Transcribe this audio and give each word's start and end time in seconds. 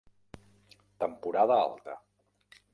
Temporada 1.05 1.61
Alta. 1.69 1.95